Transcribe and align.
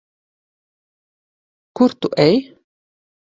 Kur 1.79 1.95
tu 1.99 2.13
ej? 2.27 2.35